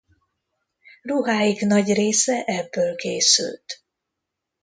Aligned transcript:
Ruháik 1.01 1.59
nagy 1.61 1.93
része 1.93 2.43
ebből 2.45 2.95
készült. 2.95 3.83